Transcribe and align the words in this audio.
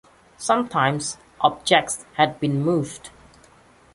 Sometimes, 0.39 1.19
objects 1.43 2.07
had 2.13 2.39
been 2.39 2.63
moved. 2.63 3.11